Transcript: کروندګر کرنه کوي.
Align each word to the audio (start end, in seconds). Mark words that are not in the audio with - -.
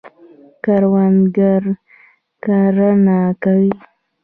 کروندګر 0.63 1.63
کرنه 2.43 3.19
کوي. 3.43 3.71